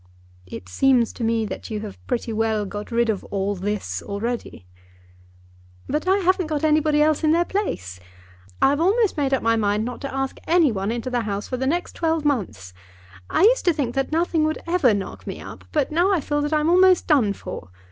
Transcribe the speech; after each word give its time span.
"It 0.47 0.67
seems 0.67 1.13
to 1.13 1.23
me 1.23 1.45
that 1.45 1.69
you 1.69 1.81
have 1.81 2.03
pretty 2.07 2.33
well 2.33 2.65
got 2.65 2.89
rid 2.89 3.07
of 3.07 3.23
'all 3.25 3.53
this' 3.53 4.01
already." 4.01 4.65
"But 5.87 6.07
I 6.07 6.17
haven't 6.17 6.47
got 6.47 6.63
anybody 6.63 7.03
else 7.03 7.23
in 7.23 7.29
their 7.29 7.45
place. 7.45 7.99
I 8.63 8.69
have 8.69 8.81
almost 8.81 9.15
made 9.15 9.31
up 9.31 9.43
my 9.43 9.55
mind 9.55 9.85
not 9.85 10.01
to 10.01 10.11
ask 10.11 10.37
any 10.47 10.71
one 10.71 10.91
into 10.91 11.11
the 11.11 11.21
house 11.21 11.47
for 11.47 11.57
the 11.57 11.67
next 11.67 11.93
twelve 11.93 12.25
months. 12.25 12.73
I 13.29 13.43
used 13.43 13.65
to 13.65 13.73
think 13.73 13.93
that 13.93 14.11
nothing 14.11 14.43
would 14.43 14.57
ever 14.65 14.95
knock 14.95 15.27
me 15.27 15.39
up, 15.39 15.65
but 15.71 15.91
now 15.91 16.11
I 16.11 16.19
feel 16.19 16.41
that 16.41 16.51
I'm 16.51 16.69
almost 16.71 17.05
done 17.05 17.31
for. 17.33 17.69